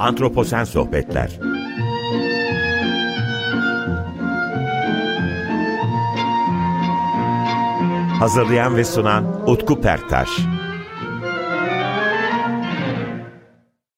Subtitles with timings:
[0.00, 1.40] Antroposen Sohbetler
[8.18, 10.28] Hazırlayan ve sunan Utku Perktaş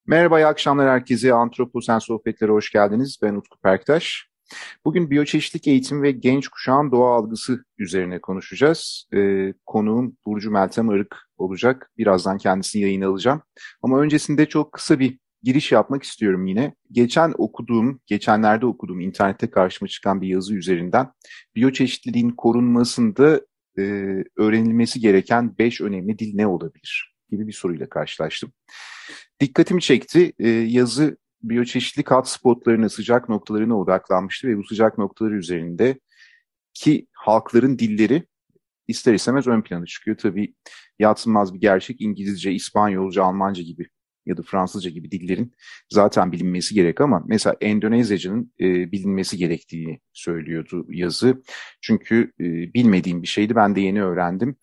[0.07, 1.35] Merhaba, iyi akşamlar herkese.
[1.35, 3.19] Antroposen Sohbetlere hoş geldiniz.
[3.23, 4.27] Ben Utku Perktaş.
[4.85, 9.09] Bugün biyoçeşitlik eğitim ve genç kuşağın doğa algısı üzerine konuşacağız.
[9.15, 11.91] Ee, konuğum Burcu Meltem Arık olacak.
[11.99, 13.43] Birazdan kendisini yayına alacağım.
[13.83, 16.75] Ama öncesinde çok kısa bir giriş yapmak istiyorum yine.
[16.93, 21.13] Geçen okuduğum, geçenlerde okuduğum internette karşıma çıkan bir yazı üzerinden
[21.57, 23.41] biyoçeşitliliğin korunmasında
[23.79, 23.83] e,
[24.37, 28.53] öğrenilmesi gereken beş önemli dil ne olabilir gibi bir soruyla karşılaştım.
[29.41, 30.33] Dikkatimi çekti.
[30.39, 35.99] E, yazı biyoçeşitlik hotspotlarına, sıcak noktalarına odaklanmıştı ve bu sıcak noktaları üzerinde
[36.75, 38.27] ki halkların dilleri
[38.89, 40.17] ister istemez ön plana çıkıyor.
[40.17, 40.55] Tabii
[40.99, 43.89] yatsınmaz bir gerçek İngilizce, İspanyolca, Almanca gibi
[44.27, 45.53] ya da Fransızca gibi dillerin
[45.91, 51.43] zaten bilinmesi gerek ama mesela Endonezyaca'nın e, bilinmesi gerektiğini söylüyordu yazı.
[51.81, 54.57] Çünkü e, bilmediğim bir şeydi ben de yeni öğrendim.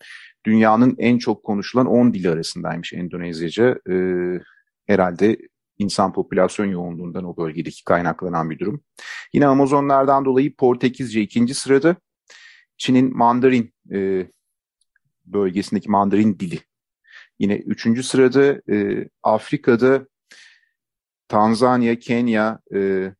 [0.46, 3.78] Dünyanın en çok konuşulan 10 dili arasındaymış Endonezyaca.
[3.90, 3.94] E,
[4.86, 5.36] herhalde
[5.78, 8.82] insan popülasyon yoğunluğundan o bölgedeki kaynaklanan bir durum.
[9.32, 11.96] Yine Amazonlardan dolayı Portekizce ikinci sırada.
[12.76, 14.26] Çin'in Mandarin e,
[15.26, 16.60] bölgesindeki Mandarin dili.
[17.40, 20.06] Yine üçüncü sırada e, Afrika'da
[21.28, 23.12] Tanzanya, Kenya, e,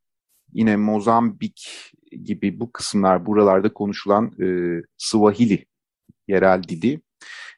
[0.52, 1.92] yine Mozambik
[2.24, 4.46] gibi bu kısımlar buralarda konuşulan e,
[4.98, 5.66] Swahili
[6.28, 7.00] yerel dili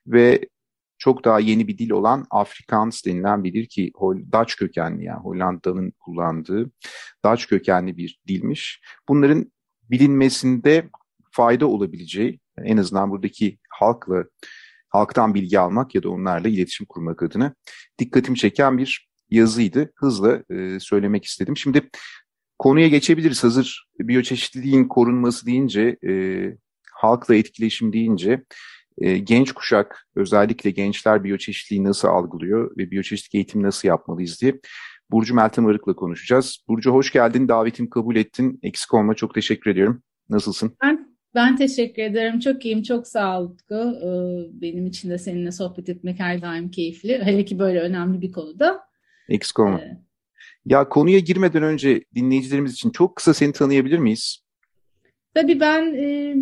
[0.06, 0.48] ve
[0.98, 3.92] çok daha yeni bir dil olan Afrikaans denilen bir dil ki
[4.32, 6.70] Dutch kökenli yani Hollanda'nın kullandığı
[7.24, 8.80] Dutch kökenli bir dilmiş.
[9.08, 9.52] Bunların
[9.90, 10.88] bilinmesinde
[11.30, 14.24] fayda olabileceği en azından buradaki halkla
[14.92, 17.54] halktan bilgi almak ya da onlarla iletişim kurmak adına
[17.98, 19.92] dikkatimi çeken bir yazıydı.
[19.96, 21.56] Hızla e, söylemek istedim.
[21.56, 21.90] Şimdi
[22.58, 23.44] konuya geçebiliriz.
[23.44, 26.12] Hazır biyoçeşitliliğin korunması deyince, e,
[26.92, 28.42] halkla etkileşim deyince
[28.98, 34.60] e, genç kuşak özellikle gençler biyoçeşitliği nasıl algılıyor ve biyoçeşitlik eğitimi nasıl yapmalıyız diye
[35.10, 36.64] Burcu Meltem Arık'la konuşacağız.
[36.68, 38.60] Burcu hoş geldin, davetimi kabul ettin.
[38.62, 40.02] Eksik olma, çok teşekkür ediyorum.
[40.28, 40.76] Nasılsın?
[40.82, 42.40] Ben, ben teşekkür ederim.
[42.40, 43.56] Çok iyiyim, çok sağ ol.
[43.70, 43.76] Ee,
[44.52, 47.24] benim için de seninle sohbet etmek her daim keyifli.
[47.24, 48.80] Hele ki böyle önemli bir konuda.
[49.28, 49.80] Eksik olma.
[49.80, 49.98] Ee,
[50.66, 54.44] ya konuya girmeden önce dinleyicilerimiz için çok kısa seni tanıyabilir miyiz?
[55.34, 55.94] Tabii ben...
[55.94, 56.36] E,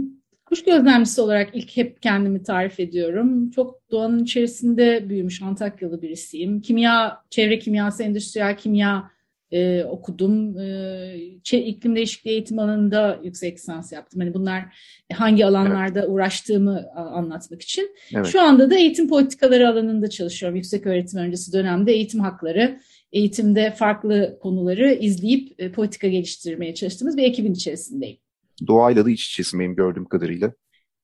[0.51, 3.51] Kuş gözlemcisi olarak ilk hep kendimi tarif ediyorum.
[3.51, 6.61] Çok doğanın içerisinde büyümüş Antakyalı birisiyim.
[6.61, 9.11] Kimya, çevre kimyası, endüstriyel kimya
[9.53, 10.59] e, okudum.
[10.59, 11.17] E,
[11.53, 14.21] iklim değişikliği eğitim alanında yüksek lisans yaptım.
[14.21, 14.65] Hani bunlar
[15.13, 16.09] hangi alanlarda evet.
[16.09, 17.91] uğraştığımı anlatmak için.
[18.15, 18.27] Evet.
[18.27, 20.57] Şu anda da eğitim politikaları alanında çalışıyorum.
[20.57, 22.81] Yüksek öğretim öncesi dönemde eğitim hakları,
[23.13, 28.19] eğitimde farklı konuları izleyip e, politika geliştirmeye çalıştığımız bir ekibin içerisindeyim
[28.67, 30.53] doğayla da iç içesin benim gördüğüm kadarıyla.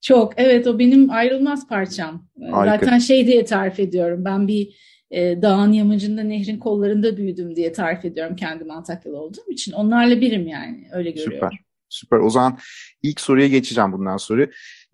[0.01, 2.28] Çok evet o benim ayrılmaz parçam.
[2.51, 2.78] Harika.
[2.78, 4.77] Zaten şey diye tarif ediyorum ben bir
[5.11, 9.72] e, dağın yamacında nehrin kollarında büyüdüm diye tarif ediyorum kendim Antakyalı olduğum için.
[9.72, 11.34] Onlarla birim yani öyle görüyorum.
[11.34, 12.59] Süper süper o zaman
[13.03, 14.47] ilk soruya geçeceğim bundan sonra.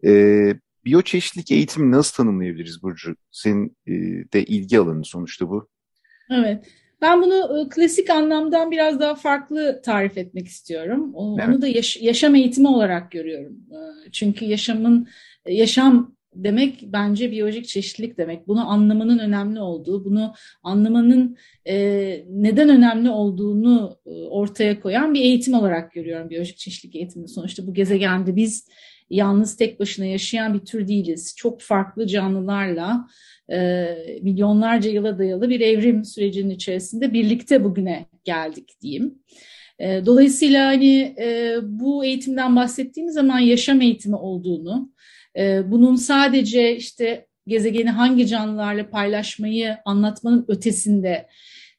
[0.05, 3.17] Ee, biyoçeşitlik eğitimi nasıl tanımlayabiliriz Burcu?
[3.31, 3.93] Senin e,
[4.33, 5.69] de ilgi alanı sonuçta bu.
[6.31, 6.65] Evet.
[7.03, 11.15] Ben bunu e, klasik anlamdan biraz daha farklı tarif etmek istiyorum.
[11.15, 11.49] Onu, evet.
[11.49, 13.53] onu da yaş yaşam eğitimi olarak görüyorum.
[13.53, 15.09] E, çünkü yaşamın
[15.47, 18.49] e, yaşam demek bence biyolojik çeşitlilik demek.
[18.49, 21.37] Bunu anlamanın önemli olduğu, bunu anlamanın
[21.69, 21.77] e,
[22.31, 27.29] neden önemli olduğunu e, ortaya koyan bir eğitim olarak görüyorum biyolojik çeşitlilik eğitimini.
[27.29, 28.69] Sonuçta bu gezegende biz
[29.11, 31.35] yalnız tek başına yaşayan bir tür değiliz.
[31.37, 33.07] Çok farklı canlılarla
[33.53, 33.87] e,
[34.23, 39.15] milyonlarca yıla dayalı bir evrim sürecinin içerisinde birlikte bugüne geldik diyeyim.
[39.79, 44.93] E, dolayısıyla hani e, bu eğitimden bahsettiğimiz zaman yaşam eğitimi olduğunu,
[45.37, 51.29] e, bunun sadece işte gezegeni hangi canlılarla paylaşmayı anlatmanın ötesinde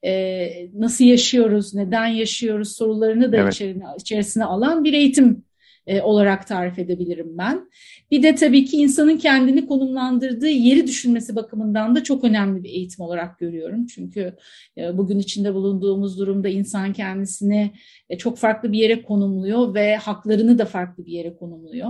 [0.05, 3.53] e, nasıl yaşıyoruz, neden yaşıyoruz sorularını da evet.
[3.53, 5.43] içerisine, içerisine alan bir eğitim
[5.87, 7.69] e, olarak tarif edebilirim ben.
[8.11, 13.05] Bir de tabii ki insanın kendini konumlandırdığı yeri düşünmesi bakımından da çok önemli bir eğitim
[13.05, 13.85] olarak görüyorum.
[13.85, 14.35] Çünkü
[14.77, 17.71] e, bugün içinde bulunduğumuz durumda insan kendisini
[18.09, 21.89] e, çok farklı bir yere konumluyor ve haklarını da farklı bir yere konumluyor.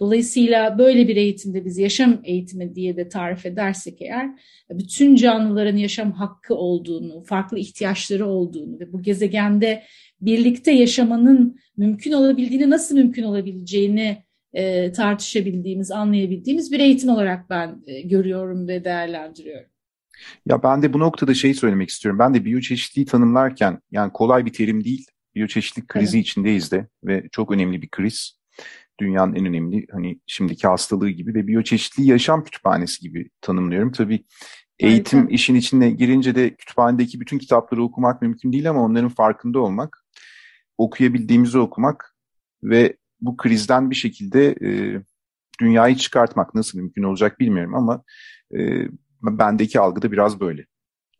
[0.00, 4.30] Dolayısıyla böyle bir eğitimde biz yaşam eğitimi diye de tarif edersek eğer
[4.70, 9.82] bütün canlıların yaşam hakkı olduğunu, farklı ihtiyaçları olduğunu ve bu gezegende
[10.20, 14.22] birlikte yaşamanın mümkün olabildiğini, nasıl mümkün olabileceğini
[14.52, 19.70] e, tartışabildiğimiz, anlayabildiğimiz bir eğitim olarak ben e, görüyorum ve değerlendiriyorum.
[20.46, 22.18] Ya ben de bu noktada şey söylemek istiyorum.
[22.18, 25.06] Ben de biyoçeşitliği tanımlarken yani kolay bir terim değil.
[25.34, 26.26] Biyoçeşitlik krizi evet.
[26.26, 28.38] içindeyiz de ve çok önemli bir kriz.
[29.00, 33.92] Dünyanın en önemli hani şimdiki hastalığı gibi ve biyoçeşitliği yaşam kütüphanesi gibi tanımlıyorum.
[33.92, 34.24] Tabii
[34.78, 35.34] eğitim Harika.
[35.34, 40.04] işin içine girince de kütüphanedeki bütün kitapları okumak mümkün değil ama onların farkında olmak,
[40.78, 42.16] okuyabildiğimizi okumak
[42.62, 45.00] ve bu krizden bir şekilde e,
[45.60, 48.04] dünyayı çıkartmak nasıl mümkün olacak bilmiyorum ama
[48.54, 48.88] e,
[49.22, 50.66] bendeki algı da biraz böyle.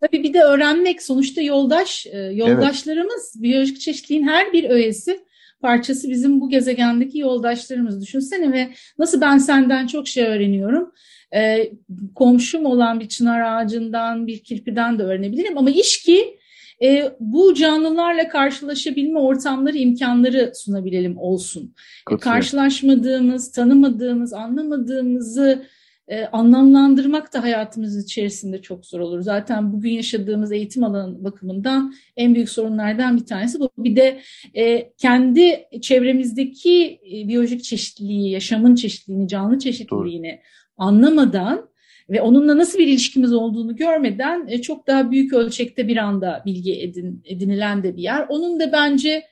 [0.00, 3.42] Tabii bir de öğrenmek sonuçta yoldaş, e, yoldaşlarımız evet.
[3.42, 5.25] biyolojik çeşitliğin her bir öğesi
[5.66, 8.02] parçası bizim bu gezegendeki yoldaşlarımız.
[8.02, 8.68] Düşünsene ve
[8.98, 10.92] nasıl ben senden çok şey öğreniyorum.
[11.34, 11.72] E,
[12.14, 16.38] komşum olan bir çınar ağacından, bir kirpiden de öğrenebilirim ama iş ki
[16.82, 21.74] e, bu canlılarla karşılaşabilme ortamları, imkanları sunabilelim olsun.
[22.12, 25.62] E, karşılaşmadığımız, tanımadığımız, anlamadığımızı
[26.08, 29.20] e, anlamlandırmak da hayatımız içerisinde çok zor olur.
[29.20, 33.70] Zaten bugün yaşadığımız eğitim alanı bakımından en büyük sorunlardan bir tanesi bu.
[33.78, 34.20] Bir de
[34.54, 40.86] e, kendi çevremizdeki e, biyolojik çeşitliliği, yaşamın çeşitliliğini, canlı çeşitliliğini Doğru.
[40.86, 41.68] anlamadan
[42.10, 46.82] ve onunla nasıl bir ilişkimiz olduğunu görmeden e, çok daha büyük ölçekte bir anda bilgi
[46.82, 48.26] edin, edinilen de bir yer.
[48.28, 49.22] Onun da bence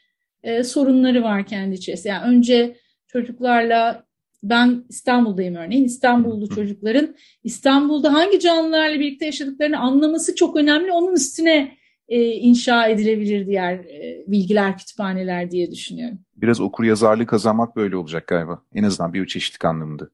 [0.42, 2.08] e, sorunları var kendi içerisinde.
[2.08, 2.76] Yani önce
[3.06, 4.04] çocuklarla
[4.44, 5.84] ben İstanbul'dayım örneğin.
[5.84, 7.14] İstanbullu çocukların
[7.44, 10.92] İstanbul'da hangi canlılarla birlikte yaşadıklarını anlaması çok önemli.
[10.92, 11.76] Onun üstüne
[12.08, 16.18] e, inşa edilebilir diğer e, bilgiler, kütüphaneler diye düşünüyorum.
[16.36, 18.62] Biraz okur yazarlığı kazanmak böyle olacak galiba.
[18.74, 20.08] En azından bir biyoçeşitlik anlamında.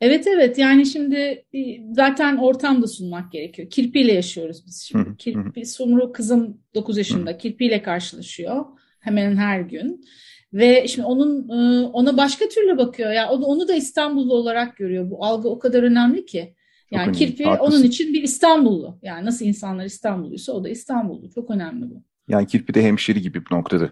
[0.00, 3.70] Evet evet yani şimdi e, zaten ortamda sunmak gerekiyor.
[3.70, 5.16] Kirpiyle yaşıyoruz biz şimdi.
[5.16, 8.64] Kirpi, Sumru kızım 9 yaşında kirpiyle karşılaşıyor
[9.00, 10.04] hemen her gün.
[10.52, 13.12] Ve şimdi onun e, ona başka türlü bakıyor.
[13.12, 15.10] Yani onu, onu da İstanbullu olarak görüyor.
[15.10, 16.54] Bu algı o kadar önemli ki.
[16.90, 17.76] Yani önemli, kirpi haklısın.
[17.76, 18.98] onun için bir İstanbullu.
[19.02, 21.30] Yani nasıl insanlar İstanbulluysa o da İstanbullu.
[21.30, 22.02] Çok önemli bu.
[22.28, 23.90] Yani kirpi de hemşeri gibi bu noktada.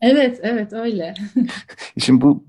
[0.00, 1.14] Evet, evet öyle.
[1.98, 2.46] Şimdi bu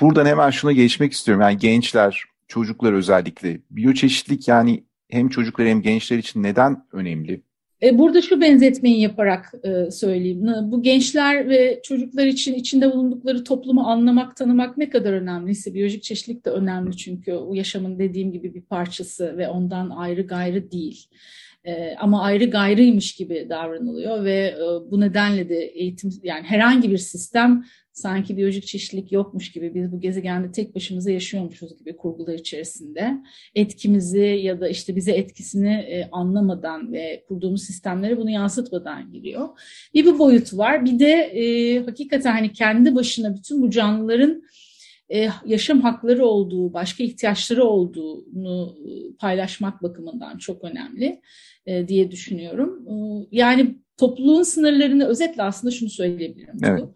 [0.00, 1.42] buradan hemen şuna geçmek istiyorum.
[1.42, 7.42] Yani gençler, çocuklar özellikle biyoçeşitlik yani hem çocuklar hem gençler için neden önemli?
[7.84, 10.48] E, burada şu benzetmeyi yaparak e, söyleyeyim.
[10.62, 16.44] Bu gençler ve çocuklar için içinde bulundukları toplumu anlamak, tanımak ne kadar önemliyse biyolojik çeşitlilik
[16.44, 21.06] de önemli çünkü o yaşamın dediğim gibi bir parçası ve ondan ayrı gayrı değil.
[21.64, 24.54] E, ama ayrı gayrıymış gibi davranılıyor ve
[24.90, 27.64] bu nedenle de eğitim yani herhangi bir sistem
[27.94, 33.14] sanki biyolojik çeşitlilik yokmuş gibi biz bu gezegende tek başımıza yaşıyormuşuz gibi kurgular içerisinde
[33.54, 39.48] etkimizi ya da işte bize etkisini e, anlamadan ve kurduğumuz sistemlere bunu yansıtmadan giriyor.
[39.94, 40.84] Bir bu boyutu var.
[40.84, 44.42] Bir de e, hakikaten hani kendi başına bütün bu canlıların
[45.12, 51.20] e, yaşam hakları olduğu, başka ihtiyaçları olduğunu e, paylaşmak bakımından çok önemli
[51.66, 52.88] e, diye düşünüyorum.
[52.88, 56.56] E, yani topluluğun sınırlarını özetle aslında şunu söyleyebilirim.
[56.62, 56.82] Evet.
[56.82, 56.94] Bu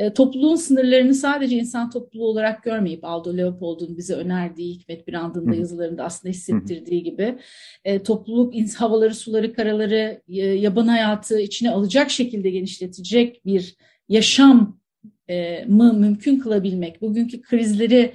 [0.00, 5.54] e, topluluğun sınırlarını sadece insan topluluğu olarak görmeyip Aldo Leopold'un bize önerdiği Hikmet Brand'ın da
[5.54, 7.38] yazılarında aslında hissettirdiği gibi
[7.84, 13.76] e, topluluk havaları, suları, karaları, e, yaban hayatı içine alacak şekilde genişletecek bir
[14.08, 14.80] yaşam
[15.28, 18.12] e, mı mümkün kılabilmek, bugünkü krizleri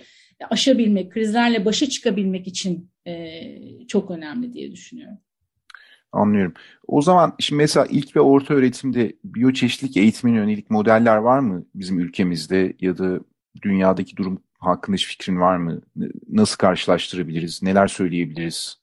[0.50, 5.18] aşabilmek, krizlerle başa çıkabilmek için e, çok önemli diye düşünüyorum.
[6.16, 6.54] Anlıyorum.
[6.88, 12.00] O zaman şimdi mesela ilk ve orta öğretimde biyoçeşitlik eğitimine yönelik modeller var mı bizim
[12.00, 13.20] ülkemizde ya da
[13.62, 15.82] dünyadaki durum hakkında hiç fikrin var mı?
[16.30, 17.64] Nasıl karşılaştırabiliriz?
[17.64, 18.78] Neler söyleyebiliriz?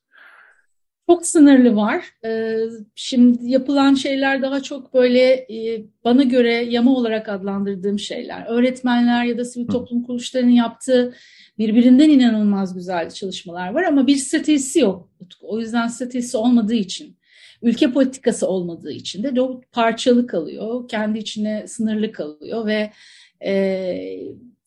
[1.11, 2.05] Çok sınırlı var.
[2.25, 2.57] Ee,
[2.95, 8.47] şimdi yapılan şeyler daha çok böyle e, bana göre yama olarak adlandırdığım şeyler.
[8.49, 11.15] Öğretmenler ya da sivil toplum kuruluşlarının yaptığı
[11.59, 15.09] birbirinden inanılmaz güzel çalışmalar var ama bir stratejisi yok.
[15.43, 17.17] O yüzden stratejisi olmadığı için
[17.63, 22.91] ülke politikası olmadığı için de çok parçalı kalıyor, kendi içine sınırlı kalıyor ve
[23.41, 23.53] e,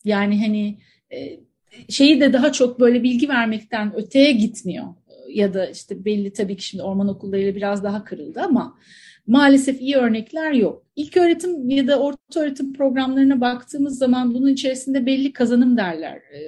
[0.04, 0.78] yani hani
[1.12, 1.40] e,
[1.88, 4.84] şeyi de daha çok böyle bilgi vermekten öteye gitmiyor
[5.28, 8.78] ya da işte belli tabii ki şimdi orman okullarıyla biraz daha kırıldı ama
[9.26, 10.82] maalesef iyi örnekler yok.
[10.96, 16.40] İlk öğretim ya da orta öğretim programlarına baktığımız zaman bunun içerisinde belli kazanım derler e,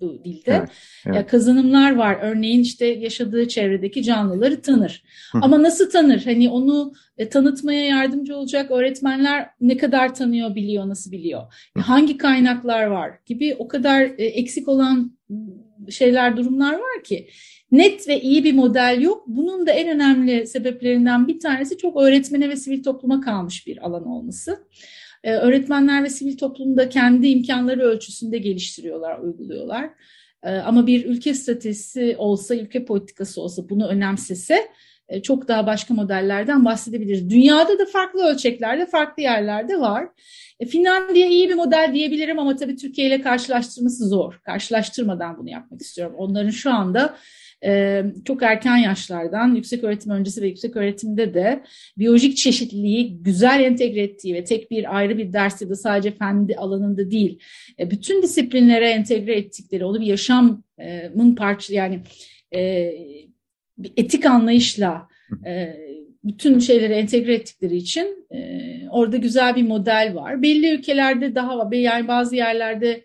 [0.00, 0.42] bu dilde.
[0.46, 0.68] Evet,
[1.06, 1.16] evet.
[1.16, 2.18] Ya kazanımlar var.
[2.22, 5.02] Örneğin işte yaşadığı çevredeki canlıları tanır.
[5.32, 5.38] Hı.
[5.42, 6.24] Ama nasıl tanır?
[6.24, 11.42] Hani onu e, tanıtmaya yardımcı olacak öğretmenler ne kadar tanıyor, biliyor, nasıl biliyor?
[11.76, 11.80] Hı.
[11.80, 15.18] Hangi kaynaklar var gibi o kadar e, eksik olan
[15.88, 17.28] şeyler, durumlar var ki
[17.72, 19.24] net ve iyi bir model yok.
[19.26, 24.06] Bunun da en önemli sebeplerinden bir tanesi çok öğretmene ve sivil topluma kalmış bir alan
[24.06, 24.58] olması.
[25.24, 29.90] Ee, öğretmenler ve sivil toplumda kendi imkanları ölçüsünde geliştiriyorlar, uyguluyorlar.
[30.42, 34.68] E, ama bir ülke stratejisi olsa, ülke politikası olsa bunu önemsese
[35.08, 37.30] e, çok daha başka modellerden bahsedebiliriz.
[37.30, 40.08] Dünyada da farklı ölçeklerde, farklı yerlerde var.
[40.60, 44.40] E, Finlandiya iyi bir model diyebilirim ama tabii Türkiye ile karşılaştırması zor.
[44.44, 46.14] Karşılaştırmadan bunu yapmak istiyorum.
[46.18, 47.16] Onların şu anda
[47.64, 51.62] e, çok erken yaşlardan yüksek öğretim öncesi ve yüksek öğretimde de
[51.98, 56.48] biyolojik çeşitliliği güzel entegre ettiği ve tek bir ayrı bir ders ya da sadece fen
[56.56, 57.38] alanında değil,
[57.78, 62.00] e, bütün disiplinlere entegre ettikleri, onu bir yaşamın parça yani
[62.54, 62.92] e,
[63.78, 65.08] bir etik anlayışla
[65.46, 65.76] e,
[66.24, 68.28] bütün şeyleri entegre ettikleri için
[68.90, 70.42] orada güzel bir model var.
[70.42, 71.72] Belli ülkelerde daha var.
[71.72, 73.04] Yani bazı yerlerde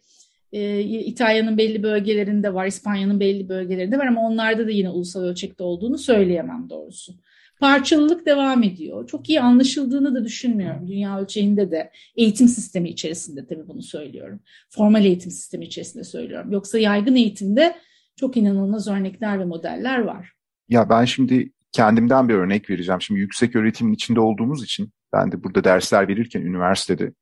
[0.53, 5.63] e, İtalya'nın belli bölgelerinde var, İspanya'nın belli bölgelerinde var ama onlarda da yine ulusal ölçekte
[5.63, 7.13] olduğunu söyleyemem doğrusu.
[7.59, 9.07] Parçalılık devam ediyor.
[9.07, 10.87] Çok iyi anlaşıldığını da düşünmüyorum.
[10.87, 14.39] Dünya ölçeğinde de eğitim sistemi içerisinde tabii bunu söylüyorum.
[14.69, 16.51] Formal eğitim sistemi içerisinde söylüyorum.
[16.51, 17.75] Yoksa yaygın eğitimde
[18.15, 20.31] çok inanılmaz örnekler ve modeller var.
[20.69, 23.01] Ya ben şimdi kendimden bir örnek vereceğim.
[23.01, 27.13] Şimdi yüksek öğretimin içinde olduğumuz için ben de burada dersler verirken üniversitede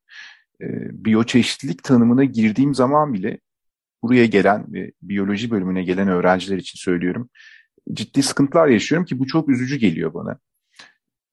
[0.61, 0.67] e,
[1.05, 3.39] biyoçeşitlilik tanımına girdiğim zaman bile
[4.03, 7.29] buraya gelen ve biyoloji bölümüne gelen öğrenciler için söylüyorum.
[7.93, 10.39] Ciddi sıkıntılar yaşıyorum ki bu çok üzücü geliyor bana.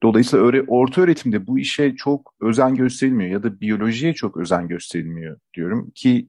[0.03, 5.39] Dolayısıyla öğre, orta öğretimde bu işe çok özen gösterilmiyor ya da biyolojiye çok özen gösterilmiyor
[5.55, 6.29] diyorum ki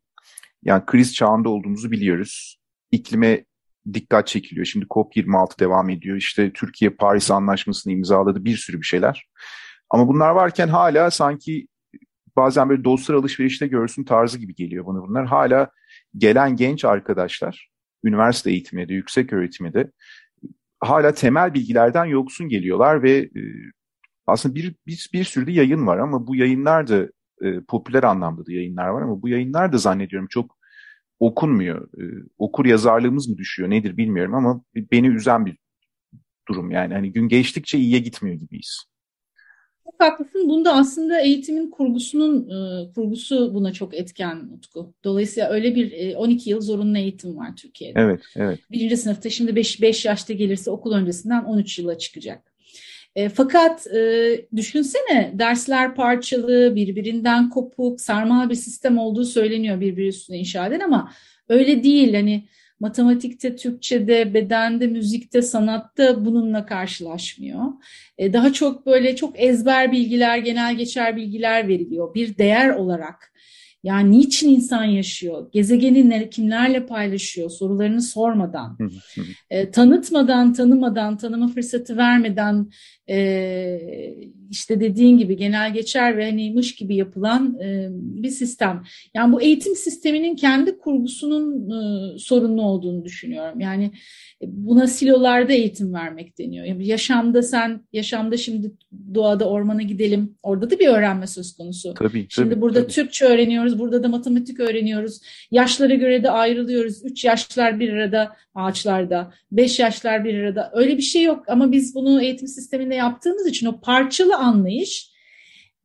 [0.63, 2.59] yani kriz çağında olduğumuzu biliyoruz.
[2.91, 3.45] İklime
[3.93, 4.65] dikkat çekiliyor.
[4.65, 6.17] Şimdi COP26 devam ediyor.
[6.17, 9.29] İşte Türkiye Paris Anlaşması'nı imzaladı bir sürü bir şeyler.
[9.89, 11.67] Ama bunlar varken hala sanki
[12.36, 15.25] bazen böyle dostlar alışverişte görsün tarzı gibi geliyor bana bunlar.
[15.25, 15.69] Hala
[16.17, 17.69] gelen genç arkadaşlar
[18.03, 19.91] üniversite eğitiminde, yüksek öğretimde
[20.79, 23.41] hala temel bilgilerden yoksun geliyorlar ve e,
[24.27, 27.07] aslında bir, bir, bir sürü de yayın var ama bu yayınlar da
[27.41, 30.57] e, popüler anlamda da yayınlar var ama bu yayınlar da zannediyorum çok
[31.19, 31.88] okunmuyor.
[32.01, 32.03] E,
[32.38, 35.57] okur yazarlığımız mı düşüyor nedir bilmiyorum ama beni üzen bir
[36.48, 36.93] durum yani.
[36.93, 38.88] Hani gün geçtikçe iyiye gitmiyor gibiyiz.
[39.91, 40.50] Çok haklısın.
[40.50, 44.93] Bunda aslında eğitimin kurgusunun e, kurgusu buna çok etken Utku.
[45.03, 48.00] Dolayısıyla öyle bir e, 12 yıl zorunlu eğitim var Türkiye'de.
[48.00, 48.60] Evet, evet.
[48.72, 52.53] Birinci sınıfta şimdi 5, 5 yaşta gelirse okul öncesinden 13 yıla çıkacak.
[53.15, 60.38] E, fakat e, düşünsene dersler parçalı, birbirinden kopuk, sarmal bir sistem olduğu söyleniyor birbiri üstüne
[60.38, 61.12] inşa eden ama
[61.50, 62.13] öyle değil.
[62.13, 62.48] Hani
[62.79, 67.63] matematikte, Türkçe'de, bedende, müzikte, sanatta bununla karşılaşmıyor.
[68.17, 72.13] E, daha çok böyle çok ezber bilgiler, genel geçer bilgiler veriliyor.
[72.13, 73.33] Bir değer olarak
[73.83, 75.51] yani niçin insan yaşıyor?
[75.51, 77.50] Gezegeni kimlerle paylaşıyor?
[77.50, 78.77] Sorularını sormadan,
[79.50, 82.71] e, tanıtmadan, tanımadan, tanıma fırsatı vermeden
[83.09, 83.17] e,
[84.49, 88.83] işte dediğin gibi genel geçer ve hani mış gibi yapılan e, bir sistem.
[89.13, 93.59] Yani bu eğitim sisteminin kendi kurgusunun e, sorunlu olduğunu düşünüyorum.
[93.59, 93.91] Yani
[94.41, 96.65] buna silolarda eğitim vermek deniyor.
[96.65, 98.71] Yani yaşamda sen, yaşamda şimdi
[99.13, 100.35] doğada ormana gidelim.
[100.43, 101.93] Orada da bir öğrenme söz konusu.
[101.93, 102.91] Tabii, şimdi tabii, burada tabii.
[102.91, 105.21] Türkçe öğreniyoruz, burada da matematik öğreniyoruz.
[105.51, 107.05] Yaşlara göre de ayrılıyoruz.
[107.05, 110.71] Üç yaşlar bir arada ağaçlarda, beş yaşlar bir arada.
[110.73, 115.12] Öyle bir şey yok ama biz bunu eğitim sisteminde yaptığımız için o parçalı anlayış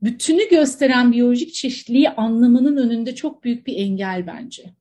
[0.03, 4.75] bütünü gösteren biyolojik çeşitliliği anlamanın önünde çok büyük bir engel bence.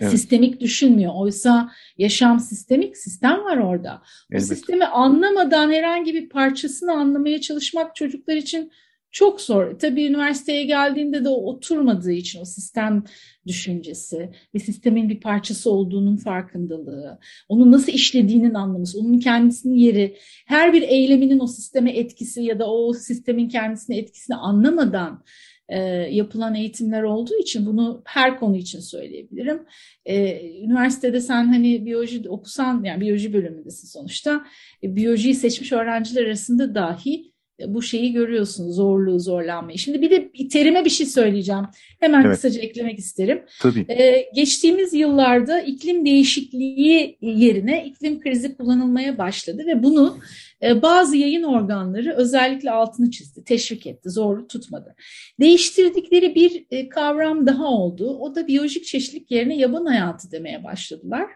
[0.00, 0.10] Evet.
[0.10, 1.12] Sistemik düşünmüyor.
[1.14, 4.02] Oysa yaşam sistemik, sistem var orada.
[4.34, 8.72] O sistemi anlamadan herhangi bir parçasını anlamaya çalışmak çocuklar için
[9.12, 9.78] çok zor.
[9.78, 13.04] Tabii üniversiteye geldiğinde de oturmadığı için o sistem
[13.46, 20.16] düşüncesi ve sistemin bir parçası olduğunun farkındalığı, onun nasıl işlediğinin anlaması, onun kendisinin yeri,
[20.46, 25.24] her bir eyleminin o sisteme etkisi ya da o sistemin kendisine etkisini anlamadan
[25.68, 25.78] e,
[26.10, 29.62] yapılan eğitimler olduğu için bunu her konu için söyleyebilirim.
[30.04, 34.46] E, üniversitede sen hani biyoloji okusan, yani biyoloji bölümündesin sonuçta,
[34.82, 37.31] e, biyolojiyi seçmiş öğrenciler arasında dahi
[37.66, 39.78] bu şeyi görüyorsun zorluğu zorlanmayı.
[39.78, 41.64] Şimdi bir de terime bir şey söyleyeceğim.
[42.00, 42.34] Hemen evet.
[42.34, 43.42] kısaca eklemek isterim.
[43.60, 43.86] Tabii.
[43.88, 50.18] Ee, geçtiğimiz yıllarda iklim değişikliği yerine iklim krizi kullanılmaya başladı ve bunu
[50.62, 54.94] e, bazı yayın organları özellikle altını çizdi, teşvik etti, zor tutmadı.
[55.40, 58.18] Değiştirdikleri bir e, kavram daha oldu.
[58.20, 61.26] O da biyolojik çeşitlilik yerine yaban hayatı demeye başladılar.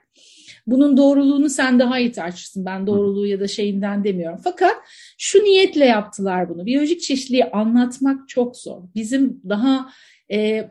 [0.66, 2.64] Bunun doğruluğunu sen daha iyi tartışırsın.
[2.64, 4.40] Ben doğruluğu ya da şeyinden demiyorum.
[4.44, 4.74] Fakat
[5.18, 6.66] şu niyetle yaptılar bunu.
[6.66, 8.82] Biyolojik çeşitliliği anlatmak çok zor.
[8.94, 9.90] Bizim daha
[10.32, 10.70] e,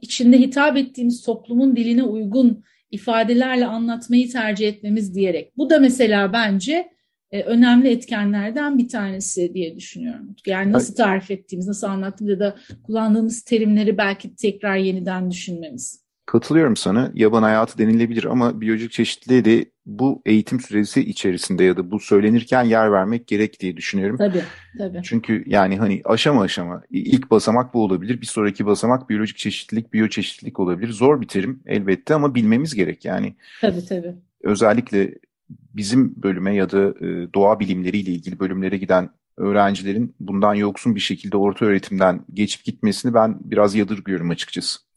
[0.00, 5.56] içinde hitap ettiğimiz toplumun diline uygun ifadelerle anlatmayı tercih etmemiz diyerek.
[5.56, 6.88] Bu da mesela bence
[7.30, 10.36] e, önemli etkenlerden bir tanesi diye düşünüyorum.
[10.46, 16.07] Yani nasıl tarif ettiğimiz, nasıl anlattığımız ya da kullandığımız terimleri belki tekrar yeniden düşünmemiz.
[16.28, 17.10] Katılıyorum sana.
[17.14, 22.64] Yaban hayatı denilebilir ama biyolojik çeşitliliğe de bu eğitim süresi içerisinde ya da bu söylenirken
[22.64, 24.16] yer vermek gerek diye düşünüyorum.
[24.16, 24.42] Tabii,
[24.78, 25.00] tabii.
[25.04, 28.20] Çünkü yani hani aşama aşama ilk basamak bu olabilir.
[28.20, 30.92] Bir sonraki basamak biyolojik çeşitlilik, biyoçeşitlilik olabilir.
[30.92, 33.36] Zor bir terim elbette ama bilmemiz gerek yani.
[33.60, 34.14] Tabii tabii.
[34.42, 35.14] Özellikle
[35.50, 41.36] bizim bölüme ya da e, doğa bilimleriyle ilgili bölümlere giden öğrencilerin bundan yoksun bir şekilde
[41.36, 44.87] orta öğretimden geçip gitmesini ben biraz yadırgıyorum açıkçası.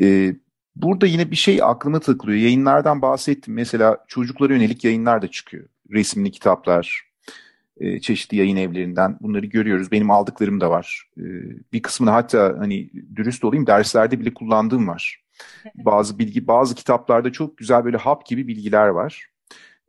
[0.00, 0.34] E,
[0.76, 2.38] burada yine bir şey aklıma takılıyor.
[2.38, 3.54] Yayınlardan bahsettim.
[3.54, 5.64] Mesela çocuklara yönelik yayınlar da çıkıyor.
[5.90, 7.06] Resimli kitaplar,
[7.80, 9.92] e, çeşitli yayın evlerinden bunları görüyoruz.
[9.92, 11.10] Benim aldıklarım da var.
[11.18, 11.24] E,
[11.72, 15.22] bir kısmını hatta hani dürüst olayım derslerde bile kullandığım var.
[15.74, 19.30] Bazı bilgi, bazı kitaplarda çok güzel böyle hap gibi bilgiler var.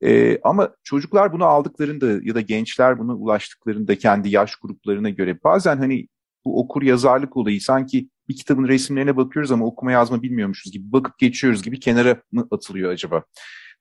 [0.04, 5.78] E, ama çocuklar bunu aldıklarında ya da gençler bunu ulaştıklarında kendi yaş gruplarına göre bazen
[5.78, 6.08] hani
[6.48, 11.20] bu okur yazarlık olayı sanki bir kitabın resimlerine bakıyoruz ama okuma yazma bilmiyormuşuz gibi bakıp
[11.20, 13.24] geçiyoruz gibi kenara mı atılıyor acaba?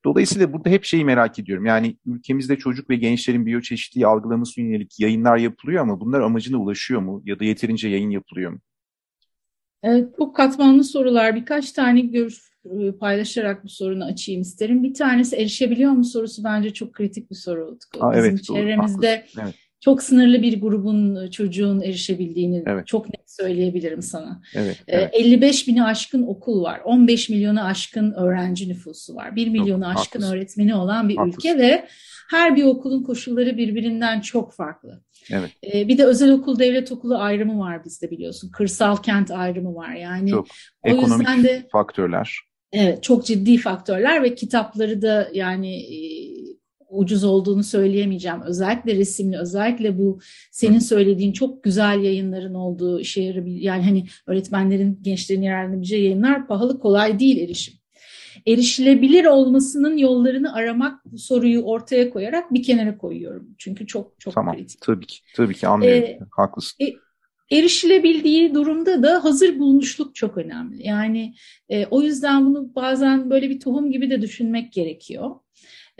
[0.04, 1.66] Dolayısıyla burada hep şeyi merak ediyorum.
[1.66, 7.22] Yani ülkemizde çocuk ve gençlerin biyoçeşitliği algılaması yönelik yayınlar yapılıyor ama bunlar amacına ulaşıyor mu?
[7.24, 8.58] Ya da yeterince yayın yapılıyor mu?
[9.82, 11.36] Evet, çok katmanlı sorular.
[11.36, 14.82] Birkaç tane görüş e, paylaşarak bu sorunu açayım isterim.
[14.82, 17.78] Bir tanesi erişebiliyor mu sorusu bence çok kritik bir soru.
[18.00, 19.54] Aa, Bizim evet, çevremizde evet.
[19.86, 22.86] Çok sınırlı bir grubun e, çocuğun erişebildiğini evet.
[22.86, 24.42] çok net söyleyebilirim sana.
[24.54, 25.10] Evet, e, evet.
[25.12, 26.80] 55 bini aşkın okul var.
[26.84, 29.36] 15 milyonu aşkın öğrenci nüfusu var.
[29.36, 30.36] 1 milyonu çok, aşkın haklısın.
[30.36, 31.38] öğretmeni olan bir haklısın.
[31.38, 31.88] ülke ve
[32.30, 35.02] her bir okulun koşulları birbirinden çok farklı.
[35.30, 35.50] Evet.
[35.74, 38.50] E, bir de özel okul devlet okulu ayrımı var bizde biliyorsun.
[38.50, 39.92] Kırsal kent ayrımı var.
[39.92, 40.46] Yani çok.
[40.82, 42.38] o Ekonomik yüzden de faktörler.
[42.72, 45.82] Evet, çok ciddi faktörler ve kitapları da yani
[46.88, 48.42] ucuz olduğunu söyleyemeyeceğim.
[48.42, 50.18] Özellikle resimli, özellikle bu
[50.50, 53.60] senin söylediğin çok güzel yayınların olduğu işe yarabilir.
[53.60, 57.74] Yani hani öğretmenlerin, gençlerin yararlanabileceği yayınlar pahalı, kolay değil erişim.
[58.46, 63.48] Erişilebilir olmasının yollarını aramak bu soruyu ortaya koyarak bir kenara koyuyorum.
[63.58, 64.80] Çünkü çok çok Tamam, kritik.
[64.80, 65.16] tabii ki.
[65.36, 66.02] Tabii ki anlıyorum.
[66.02, 66.84] Ee, Haklısın.
[66.84, 66.92] e,
[67.56, 70.86] erişilebildiği durumda da hazır bulunuşluk çok önemli.
[70.86, 71.34] Yani
[71.68, 75.30] e, o yüzden bunu bazen böyle bir tohum gibi de düşünmek gerekiyor.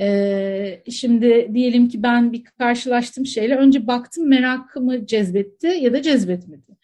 [0.01, 6.77] E, şimdi diyelim ki ben bir karşılaştığım şeyle önce baktım merakımı cezbetti ya da cezbetmedi.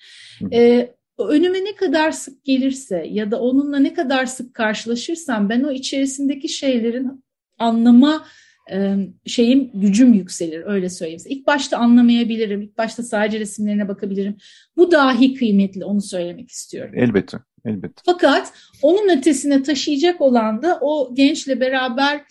[0.53, 5.71] E, önüme ne kadar sık gelirse ya da onunla ne kadar sık karşılaşırsam ben o
[5.71, 7.25] içerisindeki şeylerin
[7.59, 8.25] anlama
[9.27, 11.23] şeyim gücüm yükselir öyle söyleyeyim.
[11.27, 12.63] İlk başta anlamayabilirim.
[12.63, 14.37] ilk başta sadece resimlerine bakabilirim.
[14.77, 16.95] Bu dahi kıymetli onu söylemek istiyorum.
[16.97, 17.39] Elbette.
[17.65, 18.03] Elbette.
[18.07, 22.23] Fakat onun ötesine taşıyacak olan da o gençle beraber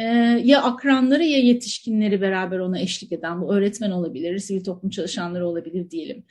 [0.00, 0.04] e,
[0.44, 5.90] ya akranları ya yetişkinleri beraber ona eşlik eden bu öğretmen olabilir, sivil toplum çalışanları olabilir
[5.90, 6.24] diyelim.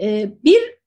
[0.00, 0.78] E, bir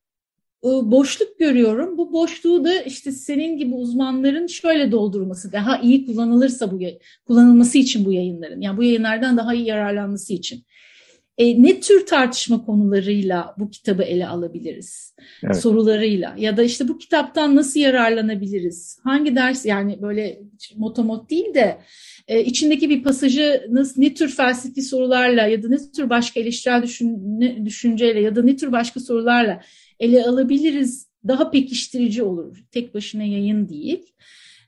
[0.64, 1.98] boşluk görüyorum.
[1.98, 6.80] Bu boşluğu da işte senin gibi uzmanların şöyle doldurması, daha iyi kullanılırsa bu
[7.26, 10.64] kullanılması için bu yayınların, yani bu yayınlardan daha iyi yararlanması için.
[11.42, 15.16] E, ne tür tartışma konularıyla bu kitabı ele alabiliriz?
[15.44, 15.56] Evet.
[15.56, 19.00] Sorularıyla ya da işte bu kitaptan nasıl yararlanabiliriz?
[19.04, 20.42] Hangi ders yani böyle
[20.76, 21.78] motomot değil de
[22.28, 26.84] e, içindeki bir pasajı nasıl, ne tür felsefi sorularla ya da ne tür başka eleştirel
[26.84, 29.62] düşünce, düşünceyle ya da ne tür başka sorularla
[30.00, 32.58] ele alabiliriz daha pekiştirici olur.
[32.72, 34.14] Tek başına yayın değil.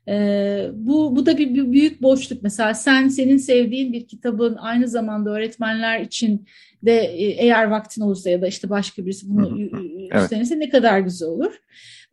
[0.07, 2.43] Ee, bu, bu da bir, bir büyük boşluk.
[2.43, 6.47] Mesela sen senin sevdiğin bir kitabın aynı zamanda öğretmenler için
[6.83, 10.65] de e, eğer vaktin olursa ya da işte başka birisi bunu üstlenirse evet.
[10.65, 11.61] ne kadar güzel olur.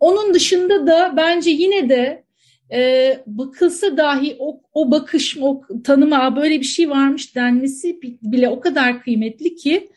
[0.00, 2.24] Onun dışında da bence yine de
[2.72, 8.61] e, bakılsa dahi o, o bakış, o tanıma böyle bir şey varmış denmesi bile o
[8.61, 9.90] kadar kıymetli ki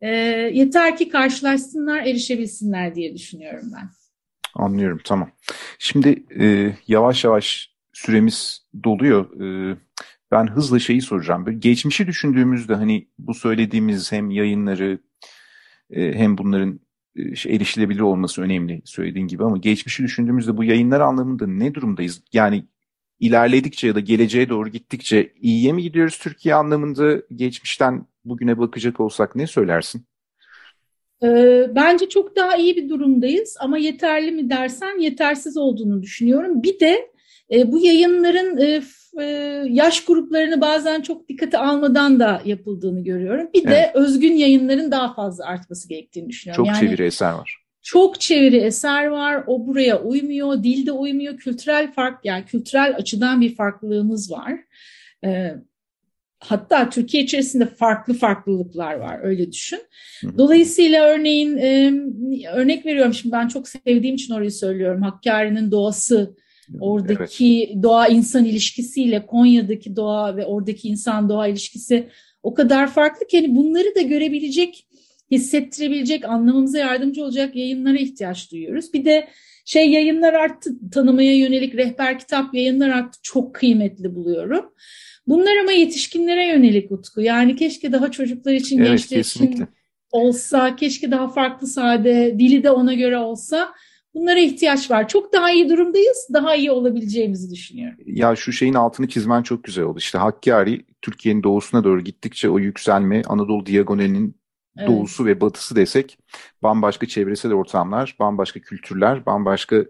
[0.00, 0.08] e,
[0.52, 3.88] yeter ki karşılaşsınlar, erişebilsinler diye düşünüyorum ben.
[4.56, 5.30] Anlıyorum, tamam.
[5.78, 9.40] Şimdi e, yavaş yavaş süremiz doluyor.
[9.40, 9.76] E,
[10.30, 11.46] ben hızla şeyi soracağım.
[11.46, 14.98] Böyle geçmişi düşündüğümüzde hani bu söylediğimiz hem yayınları
[15.90, 16.80] e, hem bunların
[17.16, 17.22] e,
[17.54, 22.22] erişilebilir olması önemli söylediğin gibi ama geçmişi düşündüğümüzde bu yayınlar anlamında ne durumdayız?
[22.32, 22.64] Yani
[23.20, 29.36] ilerledikçe ya da geleceğe doğru gittikçe iyiye mi gidiyoruz Türkiye anlamında geçmişten bugüne bakacak olsak
[29.36, 30.06] ne söylersin?
[31.74, 36.62] Bence çok daha iyi bir durumdayız ama yeterli mi dersen yetersiz olduğunu düşünüyorum.
[36.62, 37.10] Bir de
[37.66, 38.58] bu yayınların
[39.72, 43.48] yaş gruplarını bazen çok dikkate almadan da yapıldığını görüyorum.
[43.54, 43.90] Bir de evet.
[43.94, 46.64] özgün yayınların daha fazla artması gerektiğini düşünüyorum.
[46.64, 47.62] Çok yani, çeviri eser var.
[47.82, 49.44] Çok çeviri eser var.
[49.46, 51.36] O buraya uymuyor, dilde uymuyor.
[51.36, 54.52] Kültürel fark yani kültürel açıdan bir farklılığımız var.
[56.38, 59.80] Hatta Türkiye içerisinde farklı farklılıklar var öyle düşün.
[60.38, 61.92] Dolayısıyla örneğin e,
[62.54, 65.02] örnek veriyorum şimdi ben çok sevdiğim için orayı söylüyorum.
[65.02, 66.36] Hakkari'nin doğası
[66.80, 67.82] oradaki evet.
[67.82, 72.08] doğa insan ilişkisiyle Konya'daki doğa ve oradaki insan doğa ilişkisi
[72.42, 74.86] o kadar farklı ki hani bunları da görebilecek,
[75.30, 78.94] hissettirebilecek, anlamamıza yardımcı olacak yayınlara ihtiyaç duyuyoruz.
[78.94, 79.28] Bir de
[79.64, 83.18] şey yayınlar arttı, tanımaya yönelik rehber kitap yayınlar arttı.
[83.22, 84.72] Çok kıymetli buluyorum.
[85.26, 87.20] Bunlar ama yetişkinlere yönelik Utku.
[87.20, 89.54] Yani keşke daha çocuklar için, evet, gençler kesinlikle.
[89.54, 89.68] için
[90.12, 93.74] olsa, keşke daha farklı sade, dili de ona göre olsa.
[94.14, 95.08] Bunlara ihtiyaç var.
[95.08, 96.28] Çok daha iyi durumdayız.
[96.32, 97.98] Daha iyi olabileceğimizi düşünüyorum.
[98.06, 99.98] Ya şu şeyin altını çizmen çok güzel oldu.
[99.98, 104.36] İşte Hakkari Türkiye'nin doğusuna doğru gittikçe o yükselme Anadolu diagonalinin
[104.78, 104.88] evet.
[104.88, 106.18] doğusu ve batısı desek
[106.62, 109.84] bambaşka çevresel ortamlar, bambaşka kültürler, bambaşka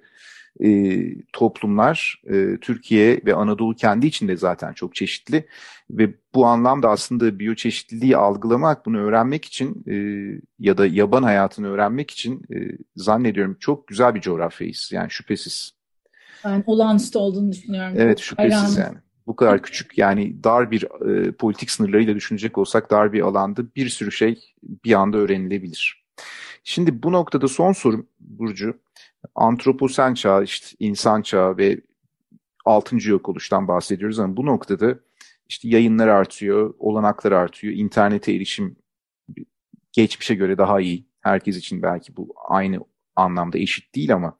[0.64, 1.00] e,
[1.32, 2.22] toplumlar.
[2.26, 5.46] E, Türkiye ve Anadolu kendi içinde zaten çok çeşitli
[5.90, 9.94] ve bu anlamda aslında biyoçeşitliliği algılamak, bunu öğrenmek için e,
[10.58, 12.56] ya da yaban hayatını öğrenmek için e,
[12.96, 14.90] zannediyorum çok güzel bir coğrafyayız.
[14.92, 15.72] Yani şüphesiz.
[16.44, 17.94] Ben olağanüstü olduğunu düşünüyorum.
[17.98, 18.80] Evet şüphesiz Hayranım.
[18.80, 18.98] yani.
[19.26, 23.88] Bu kadar küçük yani dar bir e, politik sınırlarıyla düşünecek olsak dar bir alanda bir
[23.88, 26.06] sürü şey bir anda öğrenilebilir.
[26.64, 28.78] Şimdi bu noktada son sorum Burcu
[29.34, 31.80] antroposen çağ, işte insan çağı ve
[32.64, 34.98] altıncı yok oluştan bahsediyoruz ama bu noktada
[35.48, 38.76] işte yayınlar artıyor, olanaklar artıyor, internete erişim
[39.92, 41.06] geçmişe göre daha iyi.
[41.20, 42.80] Herkes için belki bu aynı
[43.16, 44.38] anlamda eşit değil ama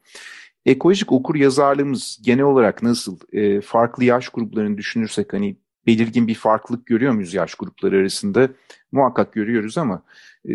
[0.67, 3.19] ekolojik okur yazarlığımız genel olarak nasıl?
[3.33, 8.49] E, farklı yaş gruplarını düşünürsek hani belirgin bir farklılık görüyor muyuz yaş grupları arasında?
[8.93, 10.03] Muhakkak görüyoruz ama
[10.49, 10.53] e,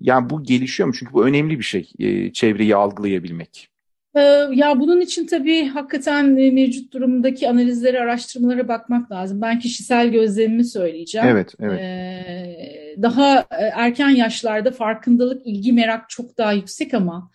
[0.00, 0.94] yani bu gelişiyor mu?
[0.98, 3.68] Çünkü bu önemli bir şey e, çevreyi algılayabilmek.
[4.16, 4.20] Ee,
[4.54, 9.40] ya bunun için tabii hakikaten e, mevcut durumdaki analizlere, araştırmalara bakmak lazım.
[9.40, 11.28] Ben kişisel gözlemimi söyleyeceğim.
[11.28, 11.80] Evet, evet.
[11.80, 17.30] Ee, daha e, erken yaşlarda farkındalık, ilgi, merak çok daha yüksek ama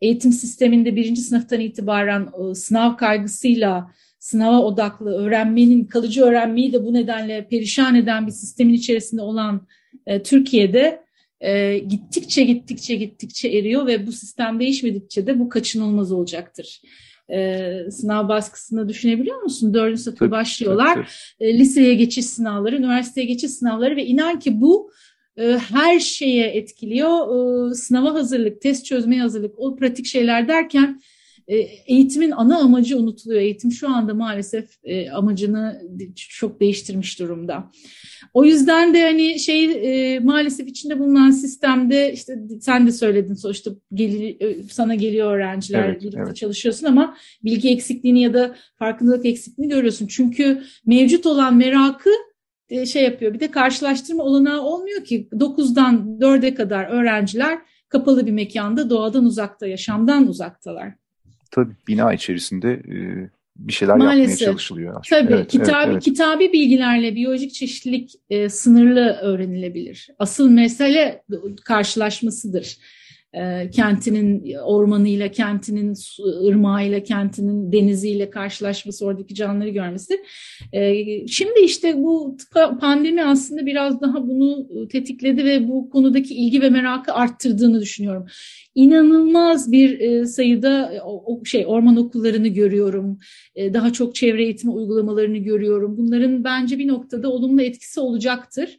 [0.00, 7.48] eğitim sisteminde birinci sınıftan itibaren sınav kaygısıyla sınava odaklı öğrenmenin, kalıcı öğrenmeyi de bu nedenle
[7.48, 9.66] perişan eden bir sistemin içerisinde olan
[10.24, 11.05] Türkiye'de
[11.40, 16.80] e, gittikçe gittikçe gittikçe eriyor ve bu sistem değişmedikçe de bu kaçınılmaz olacaktır.
[17.32, 19.74] E, sınav baskısını düşünebiliyor musun?
[19.74, 20.94] Dördüncü sınıfta tabii, başlıyorlar.
[20.94, 21.06] Tabii,
[21.38, 21.48] tabii.
[21.48, 24.90] E, liseye geçiş sınavları, üniversiteye geçiş sınavları ve inan ki bu
[25.36, 27.72] e, her şeye etkiliyor.
[27.74, 31.00] Sınava hazırlık, test çözmeye hazırlık, o pratik şeyler derken
[31.48, 31.56] e,
[31.86, 33.40] eğitimin ana amacı unutuluyor.
[33.40, 35.82] Eğitim şu anda maalesef e, amacını
[36.16, 37.70] çok değiştirmiş durumda.
[38.34, 43.70] O yüzden de hani şey e, maalesef içinde bulunan sistemde işte sen de söyledin sonuçta
[43.94, 44.34] gel,
[44.70, 46.36] sana geliyor öğrenciler evet, birlikte evet.
[46.36, 50.06] çalışıyorsun ama bilgi eksikliğini ya da farkındalık eksikliğini görüyorsun.
[50.06, 52.10] Çünkü mevcut olan merakı
[52.86, 53.34] şey yapıyor.
[53.34, 59.66] Bir de karşılaştırma olanağı olmuyor ki 9'dan 4'e kadar öğrenciler kapalı bir mekanda doğadan uzakta,
[59.66, 60.94] yaşamdan uzaktalar
[61.50, 62.96] tabii bina içerisinde e,
[63.56, 64.30] bir şeyler Maalesef.
[64.30, 65.06] yapmaya çalışılıyor.
[65.10, 66.04] Tabii evet, kitabi, evet, evet.
[66.04, 70.08] kitabi bilgilerle biyolojik çeşitlilik e, sınırlı öğrenilebilir.
[70.18, 71.22] Asıl mesele
[71.64, 72.78] karşılaşmasıdır
[73.72, 75.94] kentinin ormanıyla, kentinin
[76.48, 80.24] ırmağıyla, kentinin deniziyle karşılaşması, oradaki canlıları görmesi.
[80.72, 82.36] E, şimdi işte bu
[82.80, 88.26] pandemi aslında biraz daha bunu tetikledi ve bu konudaki ilgi ve merakı arttırdığını düşünüyorum.
[88.74, 93.18] İnanılmaz bir e, sayıda o, şey orman okullarını görüyorum.
[93.54, 95.96] E, daha çok çevre eğitimi uygulamalarını görüyorum.
[95.96, 98.78] Bunların bence bir noktada olumlu etkisi olacaktır.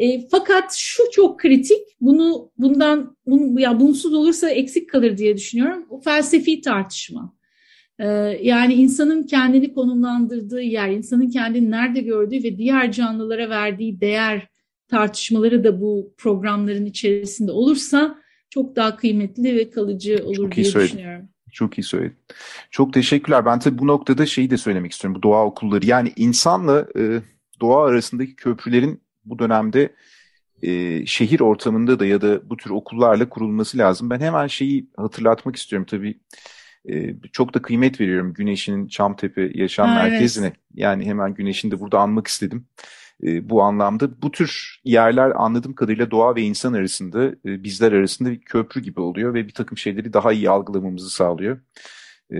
[0.00, 5.86] E, fakat şu çok kritik, bunu bundan bunu, ya bunsuz olursa eksik kalır diye düşünüyorum.
[5.90, 7.34] O felsefi tartışma.
[7.98, 8.06] E,
[8.42, 14.48] yani insanın kendini konumlandırdığı yer, insanın kendini nerede gördüğü ve diğer canlılara verdiği değer
[14.88, 18.18] tartışmaları da bu programların içerisinde olursa
[18.50, 21.28] çok daha kıymetli ve kalıcı olur çok diye düşünüyorum.
[21.52, 22.16] Çok iyi söyledin.
[22.70, 23.44] Çok teşekkürler.
[23.46, 25.18] Ben tabii bu noktada şeyi de söylemek istiyorum.
[25.18, 27.20] Bu doğa okulları yani insanla e,
[27.60, 29.94] doğa arasındaki köprülerin bu dönemde
[30.62, 34.10] e, şehir ortamında da ya da bu tür okullarla kurulması lazım.
[34.10, 36.20] Ben hemen şeyi hatırlatmak istiyorum tabii.
[36.90, 40.46] E, çok da kıymet veriyorum Güneş'in Çamtepe Yaşam ha, Merkezi'ne.
[40.46, 40.56] Evet.
[40.74, 42.66] Yani hemen Güneş'in de burada anmak istedim.
[43.22, 48.30] E, bu anlamda bu tür yerler anladığım kadarıyla doğa ve insan arasında, e, bizler arasında
[48.30, 51.60] bir köprü gibi oluyor ve bir takım şeyleri daha iyi algılamamızı sağlıyor.
[52.30, 52.38] E,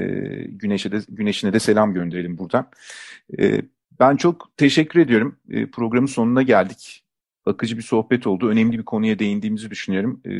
[0.48, 2.68] Güneş'e de Güneş'ine de selam gönderelim buradan.
[3.38, 3.62] E,
[4.00, 5.36] ben çok teşekkür ediyorum.
[5.50, 7.04] E, programın sonuna geldik.
[7.46, 8.48] Akıcı bir sohbet oldu.
[8.48, 10.20] Önemli bir konuya değindiğimizi düşünüyorum.
[10.24, 10.32] E,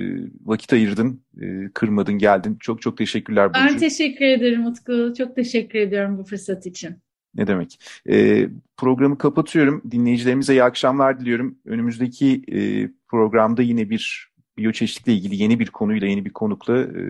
[0.44, 2.57] vakit ayırdın, e, kırmadın, geldin.
[2.61, 3.55] Çok çok teşekkürler.
[3.55, 5.12] Ben teşekkür ederim Utku.
[5.18, 6.96] Çok teşekkür ediyorum bu fırsat için.
[7.35, 7.81] Ne demek.
[8.11, 8.46] E,
[8.77, 9.83] programı kapatıyorum.
[9.90, 11.59] Dinleyicilerimize iyi akşamlar diliyorum.
[11.64, 17.03] Önümüzdeki e, programda yine bir biyoçeşitlikle ilgili yeni bir konuyla, yeni bir konukla e,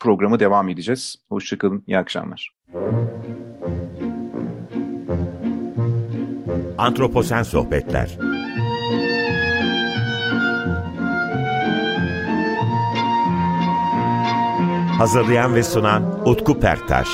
[0.00, 1.16] programa devam edeceğiz.
[1.28, 2.54] Hoşçakalın, iyi akşamlar.
[6.78, 8.08] Antroposen Sohbetler.
[14.98, 17.08] Hazırlayan ve sunan Utku Perktaş.